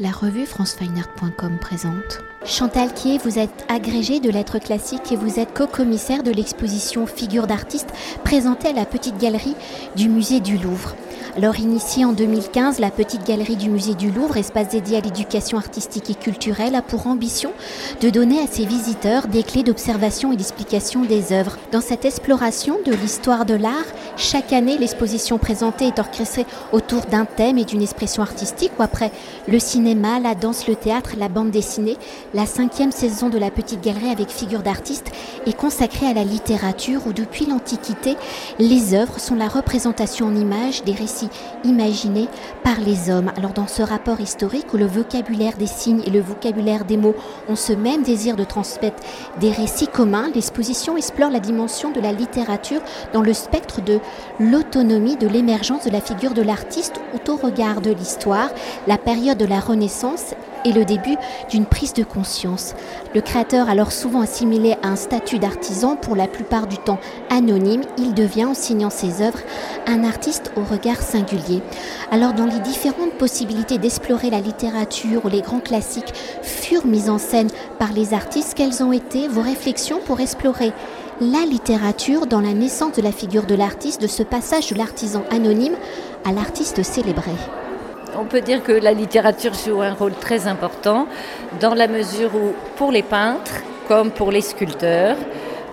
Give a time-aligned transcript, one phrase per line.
[0.00, 2.20] La revue francefineart.com présente.
[2.44, 7.48] Chantal Quier, vous êtes agrégée de lettres classiques et vous êtes co-commissaire de l'exposition Figures
[7.48, 9.56] d'artistes présentée à la Petite Galerie
[9.96, 10.94] du Musée du Louvre.
[11.36, 15.58] Alors initiée en 2015, la Petite Galerie du Musée du Louvre, espace dédié à l'éducation
[15.58, 17.52] artistique et culturelle, a pour ambition
[18.00, 21.56] de donner à ses visiteurs des clés d'observation et d'explication des œuvres.
[21.70, 23.72] Dans cette exploration de l'histoire de l'art,
[24.16, 29.12] chaque année, l'exposition présentée est orchestrée autour d'un thème et d'une expression artistique, ou après
[29.46, 31.96] le cinéma, la danse, le théâtre, la bande dessinée,
[32.34, 35.12] la cinquième saison de la Petite Galerie avec figures d'artistes
[35.46, 38.16] est consacrée à la littérature, où depuis l'Antiquité,
[38.58, 41.07] les œuvres sont la représentation en images des récits
[41.64, 42.28] imaginés
[42.64, 43.30] par les hommes.
[43.36, 47.14] Alors dans ce rapport historique où le vocabulaire des signes et le vocabulaire des mots
[47.48, 49.02] ont ce même désir de transmettre
[49.40, 52.80] des récits communs, l'exposition explore la dimension de la littérature
[53.12, 54.00] dans le spectre de
[54.40, 58.50] l'autonomie de l'émergence de la figure de l'artiste au regard de l'histoire,
[58.86, 60.34] la période de la Renaissance
[60.64, 61.16] et le début
[61.50, 62.74] d'une prise de conscience.
[63.14, 66.98] Le créateur, alors souvent assimilé à un statut d'artisan, pour la plupart du temps
[67.30, 69.40] anonyme, il devient, en signant ses œuvres,
[69.86, 71.62] un artiste au regard singulier.
[72.10, 77.18] Alors dans les différentes possibilités d'explorer la littérature où les grands classiques furent mis en
[77.18, 80.72] scène par les artistes, quelles ont été vos réflexions pour explorer
[81.20, 85.24] la littérature dans la naissance de la figure de l'artiste, de ce passage de l'artisan
[85.30, 85.74] anonyme
[86.24, 87.32] à l'artiste célébré?
[88.16, 91.06] On peut dire que la littérature joue un rôle très important
[91.60, 95.16] dans la mesure où, pour les peintres comme pour les sculpteurs,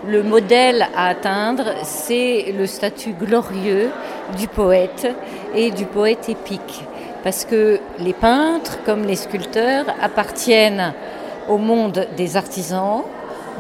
[0.08, 3.90] le modèle à atteindre, c'est le statut glorieux
[4.38, 5.08] du poète
[5.54, 6.86] et du poète épique.
[7.24, 10.94] Parce que les peintres, comme les sculpteurs, appartiennent
[11.50, 13.04] au monde des artisans,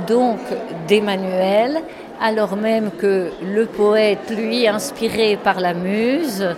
[0.07, 0.39] donc
[0.87, 1.81] des manuels,
[2.21, 6.55] alors même que le poète, lui, inspiré par la muse,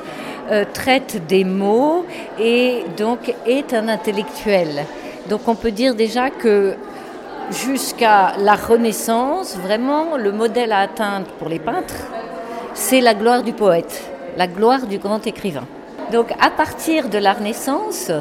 [0.51, 2.05] euh, traite des mots
[2.39, 4.85] et donc est un intellectuel.
[5.29, 6.75] Donc on peut dire déjà que
[7.51, 12.07] jusqu'à la Renaissance, vraiment le modèle à atteindre pour les peintres,
[12.73, 15.65] c'est la gloire du poète, la gloire du grand écrivain.
[16.11, 18.11] Donc à partir de la Renaissance,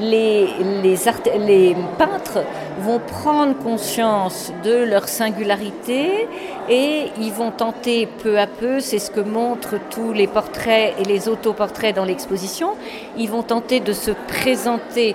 [0.00, 2.44] les, peintres
[2.80, 6.28] vont prendre conscience de leur singularité
[6.68, 11.04] et ils vont tenter peu à peu, c'est ce que montrent tous les portraits et
[11.04, 12.70] les autoportraits dans l'exposition,
[13.16, 15.14] ils vont tenter de se présenter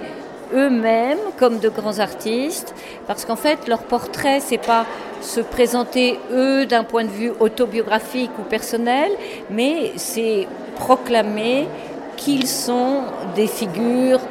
[0.53, 2.75] eux-mêmes comme de grands artistes,
[3.07, 4.85] parce qu'en fait, leur portrait, c'est pas
[5.21, 9.11] se présenter eux d'un point de vue autobiographique ou personnel,
[9.49, 11.67] mais c'est proclamer
[12.15, 13.01] qu'ils sont
[13.35, 14.21] des figures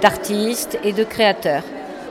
[0.00, 1.62] d'artistes et de créateurs.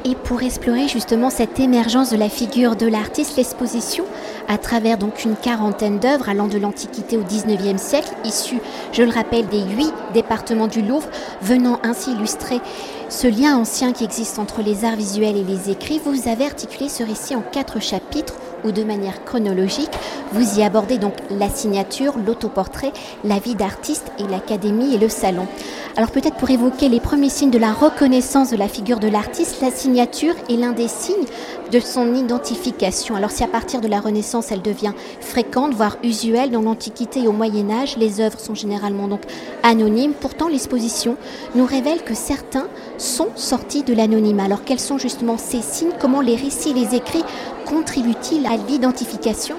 [0.05, 4.05] Et pour explorer justement cette émergence de la figure de l'artiste, l'exposition,
[4.47, 8.61] à travers donc une quarantaine d'œuvres allant de l'Antiquité au XIXe siècle, issues,
[8.93, 11.09] je le rappelle, des huit départements du Louvre,
[11.41, 12.61] venant ainsi illustrer
[13.09, 16.89] ce lien ancien qui existe entre les arts visuels et les écrits, vous avez articulé
[16.89, 19.91] ce récit en quatre chapitres ou de manière chronologique.
[20.33, 22.91] Vous y abordez donc la signature, l'autoportrait,
[23.23, 25.47] la vie d'artiste et l'académie et le salon.
[25.95, 29.61] Alors peut-être pour évoquer les premiers signes de la reconnaissance de la figure de l'artiste,
[29.61, 31.25] la signature est l'un des signes
[31.71, 33.15] de son identification.
[33.15, 37.27] Alors si à partir de la Renaissance elle devient fréquente, voire usuelle dans l'Antiquité et
[37.27, 39.21] au Moyen Âge, les œuvres sont généralement donc
[39.63, 40.13] anonymes.
[40.13, 41.15] Pourtant l'exposition
[41.55, 44.45] nous révèle que certains sont sortis de l'anonymat.
[44.45, 45.91] Alors quels sont justement ces signes?
[45.99, 47.23] Comment les récits les écrits
[47.65, 49.55] contribuent-ils à l'identification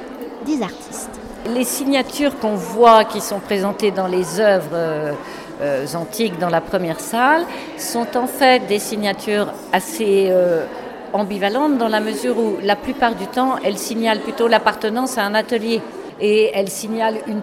[0.47, 1.11] des artistes?
[1.55, 5.13] Les signatures qu'on voit qui sont présentées dans les œuvres euh,
[5.61, 7.45] euh, antiques dans la première salle
[7.77, 10.65] sont en fait des signatures assez euh,
[11.13, 15.35] ambivalentes dans la mesure où la plupart du temps elles signalent plutôt l'appartenance à un
[15.35, 15.81] atelier
[16.21, 17.43] et elles signalent une,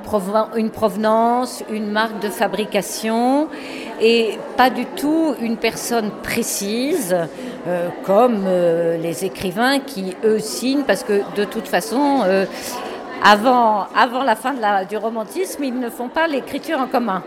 [0.56, 3.48] une provenance, une marque de fabrication
[4.02, 7.16] et pas du tout une personne précise,
[7.68, 12.46] euh, comme euh, les écrivains qui, eux, signent, parce que de toute façon, euh,
[13.24, 17.24] avant, avant la fin de la, du romantisme, ils ne font pas l'écriture en commun.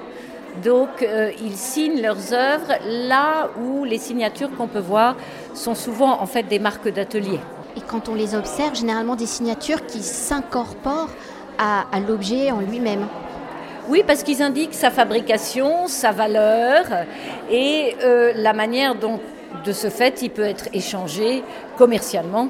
[0.63, 1.07] Donc,
[1.41, 5.15] ils signent leurs œuvres là où les signatures qu'on peut voir
[5.55, 7.39] sont souvent en fait des marques d'atelier.
[7.77, 11.11] Et quand on les observe, généralement des signatures qui s'incorporent
[11.59, 13.07] à, l'objet en lui-même.
[13.89, 16.85] Oui, parce qu'ils indiquent sa fabrication, sa valeur
[17.51, 19.19] et euh, la manière dont,
[19.65, 21.43] de ce fait, il peut être échangé
[21.77, 22.49] commercialement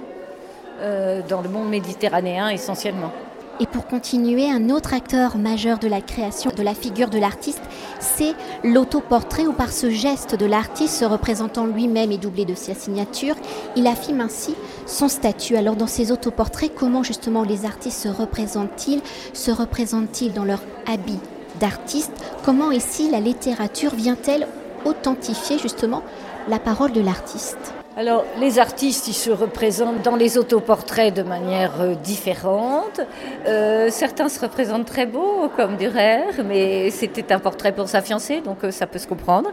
[0.80, 3.12] euh, dans le monde méditerranéen essentiellement.
[3.60, 7.62] Et pour continuer, un autre acteur majeur de la création de la figure de l'artiste,
[7.98, 12.74] c'est l'autoportrait où par ce geste de l'artiste se représentant lui-même et doublé de sa
[12.74, 13.34] signature,
[13.74, 14.54] il affirme ainsi
[14.86, 15.56] son statut.
[15.56, 19.00] Alors dans ces autoportraits, comment justement les artistes se représentent-ils?
[19.32, 21.18] Se représentent-ils dans leur habit
[21.58, 22.12] d'artiste?
[22.44, 24.46] Comment ici la littérature vient-elle
[24.84, 26.04] authentifier justement
[26.48, 27.74] la parole de l'artiste?
[27.98, 33.00] Alors, les artistes, ils se représentent dans les autoportraits de manière euh, différente.
[33.44, 38.40] Euh, certains se représentent très beaux, comme Durer, mais c'était un portrait pour sa fiancée,
[38.40, 39.50] donc euh, ça peut se comprendre.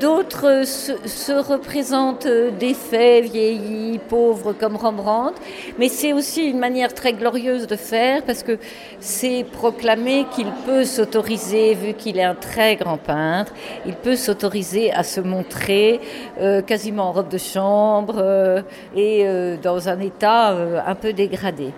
[0.00, 2.26] D'autres se, représentent
[2.58, 5.38] défaits, vieillis, pauvres, comme Rembrandt,
[5.78, 8.58] mais c'est aussi une manière très glorieuse de faire, parce que
[9.00, 13.52] c'est proclamer qu'il peut s'autoriser, vu qu'il est un très grand peintre,
[13.84, 16.00] il peut s'autoriser à se montrer
[16.66, 18.62] quasiment en robe de chambre euh,
[18.94, 21.72] et euh, dans un état euh, un peu dégradé.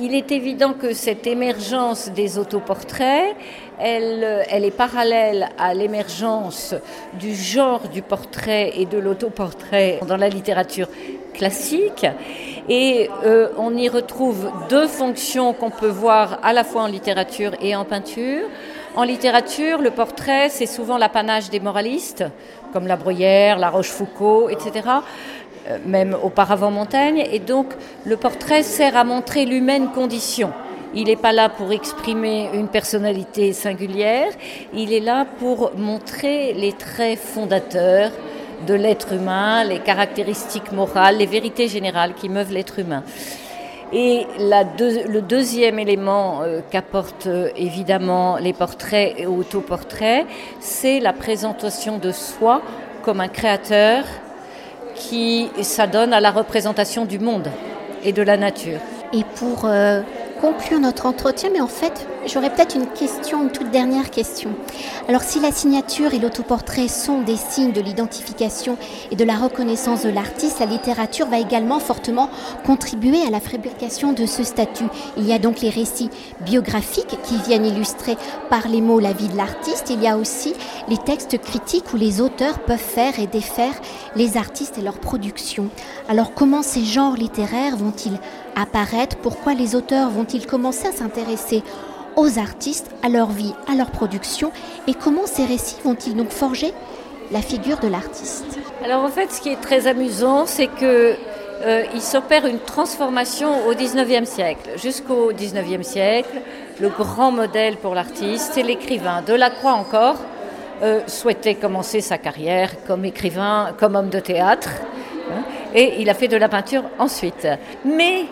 [0.00, 3.34] Il est évident que cette émergence des autoportraits,
[3.78, 6.74] elle, elle est parallèle à l'émergence
[7.20, 10.88] du genre du portrait et de l'autoportrait dans la littérature
[11.34, 12.06] classique.
[12.68, 13.10] Et
[13.58, 17.84] on y retrouve deux fonctions qu'on peut voir à la fois en littérature et en
[17.84, 18.46] peinture.
[18.94, 22.24] En littérature, le portrait, c'est souvent l'apanage des moralistes,
[22.74, 24.86] comme La Bruyère, La Rochefoucauld, etc.,
[25.68, 27.24] euh, même auparavant Montaigne.
[27.32, 27.68] Et donc,
[28.04, 30.52] le portrait sert à montrer l'humaine condition.
[30.94, 34.30] Il n'est pas là pour exprimer une personnalité singulière,
[34.74, 38.10] il est là pour montrer les traits fondateurs
[38.66, 43.04] de l'être humain, les caractéristiques morales, les vérités générales qui meuvent l'être humain.
[43.94, 50.24] Et le deuxième élément euh, qu'apportent euh, évidemment les portraits et autoportraits,
[50.60, 52.62] c'est la présentation de soi
[53.02, 54.04] comme un créateur
[54.94, 57.48] qui s'adonne à la représentation du monde
[58.02, 58.78] et de la nature.
[59.12, 60.00] Et pour euh,
[60.40, 64.50] conclure notre entretien, mais en fait, j'aurais peut-être une question, une toute dernière question.
[65.08, 68.76] Alors, si la signature et l'autoportrait sont des signes de l'identification
[69.10, 72.30] et de la reconnaissance de l'artiste, la littérature va également fortement
[72.64, 74.84] contribuer à la fabrication de ce statut.
[75.16, 76.10] Il y a donc les récits
[76.40, 78.16] biographiques qui viennent illustrer
[78.50, 79.90] par les mots la vie de l'artiste.
[79.90, 80.54] Il y a aussi
[80.88, 83.74] les textes critiques où les auteurs peuvent faire et défaire
[84.16, 85.68] les artistes et leurs productions.
[86.08, 88.18] Alors, comment ces genres littéraires vont-ils
[88.56, 89.16] apparaître?
[89.16, 91.62] Pourquoi les auteurs vont-ils commencer à s'intéresser
[92.16, 94.52] aux artistes, à leur vie, à leur production
[94.86, 96.72] Et comment ces récits vont-ils donc forger
[97.30, 98.58] la figure de l'artiste?
[98.84, 101.16] Alors en fait, ce qui est très amusant, c'est que
[101.64, 104.70] euh, il s'opère une transformation au 19e siècle.
[104.76, 106.40] Jusqu'au 19e siècle,
[106.80, 109.22] le grand modèle pour l'artiste, c'est l'écrivain.
[109.22, 110.16] Delacroix encore
[110.82, 114.70] euh, souhaitait commencer sa carrière comme écrivain, comme homme de théâtre,
[115.30, 115.42] hein,
[115.74, 117.46] et il a fait de la peinture ensuite.
[117.84, 118.24] Mais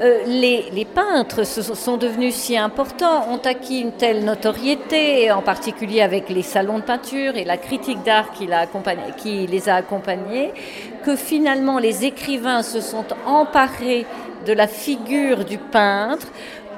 [0.00, 6.28] euh, les, peintres sont devenus si importants, ont acquis une telle notoriété, en particulier avec
[6.28, 8.48] les salons de peinture et la critique d'art qui,
[9.16, 10.52] qui, les a accompagnés,
[11.04, 14.06] que finalement les écrivains se sont emparés
[14.46, 16.28] de la figure du peintre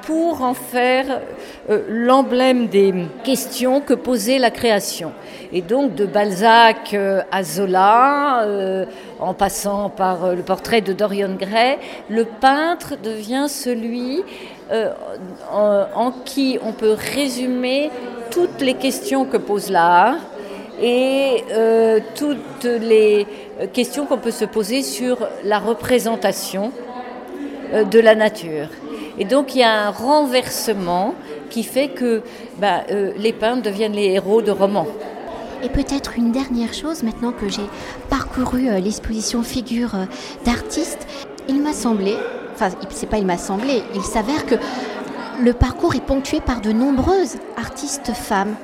[0.03, 1.21] pour en faire
[1.69, 2.93] euh, l'emblème des
[3.25, 5.13] questions que posait la création.
[5.53, 8.85] Et donc de Balzac euh, à Zola, euh,
[9.19, 14.23] en passant par le portrait de Dorian Gray, le peintre devient celui
[15.53, 17.91] en, qui on peut résumer
[18.31, 20.15] toutes les questions que pose l'art
[20.81, 21.45] et
[22.15, 23.27] toutes les
[23.73, 26.71] questions qu'on peut se poser sur la représentation
[27.73, 28.69] de la nature.
[29.21, 31.15] Et donc il y a un renversement
[31.51, 32.23] qui fait que
[32.59, 34.87] bah, euh, les peintres deviennent les héros de romans.
[35.63, 37.67] Et peut-être une dernière chose, maintenant que j'ai
[38.09, 40.05] parcouru euh, l'exposition figure euh,
[40.47, 41.07] d'artistes,
[41.49, 42.17] il m'a semblé,
[42.55, 44.55] enfin c'est pas il m'a semblé, il s'avère que
[45.43, 48.55] le parcours est ponctué par de nombreuses artistes femmes.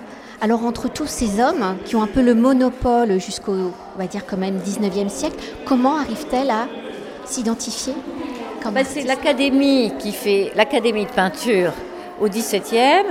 [0.40, 3.52] Alors entre tous ces hommes qui ont un peu le monopole jusqu'au,
[3.94, 5.36] on va dire quand même 19e siècle,
[5.66, 6.66] comment arrivent-elles à
[7.26, 7.92] s'identifier?
[8.72, 11.72] Bah, c'est l'académie qui fait l'académie de peinture
[12.20, 13.06] au XVIIe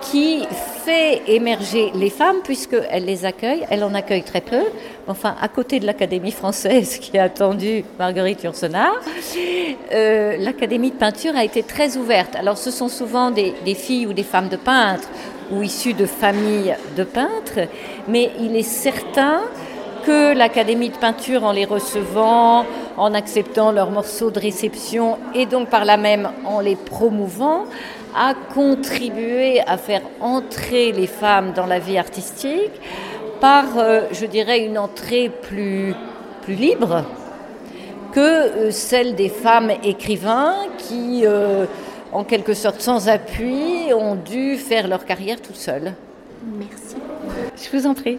[0.00, 0.44] qui
[0.84, 3.64] fait émerger les femmes puisqu'elle les accueille.
[3.70, 4.62] Elle en accueille très peu.
[5.06, 8.92] Enfin, à côté de l'Académie française qui a attendu Marguerite Yourcenar,
[9.92, 12.36] euh, l'Académie de peinture a été très ouverte.
[12.36, 15.08] Alors, ce sont souvent des, des filles ou des femmes de peintres
[15.50, 17.68] ou issues de familles de peintres,
[18.08, 19.42] mais il est certain
[20.04, 25.68] que l'Académie de peinture, en les recevant, en acceptant leurs morceaux de réception et donc
[25.68, 27.64] par là même en les promouvant,
[28.14, 32.72] a contribué à faire entrer les femmes dans la vie artistique
[33.40, 35.94] par, euh, je dirais, une entrée plus,
[36.42, 37.04] plus libre
[38.12, 41.66] que euh, celle des femmes écrivains qui, euh,
[42.12, 45.92] en quelque sorte sans appui, ont dû faire leur carrière toutes seules.
[46.56, 46.96] Merci.
[47.56, 48.18] Je vous en prie.